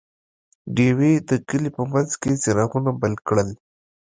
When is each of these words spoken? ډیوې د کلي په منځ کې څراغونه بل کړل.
ډیوې 0.75 1.11
د 1.29 1.31
کلي 1.49 1.69
په 1.77 1.83
منځ 1.91 2.11
کې 2.21 2.31
څراغونه 2.43 2.91
بل 3.01 3.13
کړل. 3.27 3.49